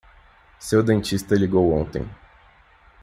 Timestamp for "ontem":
1.73-2.09